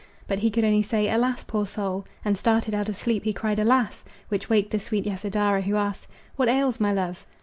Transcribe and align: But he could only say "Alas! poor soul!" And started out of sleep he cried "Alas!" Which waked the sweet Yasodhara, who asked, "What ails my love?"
But 0.25 0.39
he 0.39 0.49
could 0.49 0.63
only 0.63 0.81
say 0.81 1.11
"Alas! 1.11 1.43
poor 1.43 1.67
soul!" 1.67 2.07
And 2.25 2.35
started 2.35 2.73
out 2.73 2.89
of 2.89 2.97
sleep 2.97 3.23
he 3.23 3.33
cried 3.33 3.59
"Alas!" 3.59 4.03
Which 4.29 4.49
waked 4.49 4.71
the 4.71 4.79
sweet 4.79 5.05
Yasodhara, 5.05 5.61
who 5.61 5.75
asked, 5.75 6.07
"What 6.37 6.49
ails 6.49 6.79
my 6.79 6.91
love?" 6.91 7.23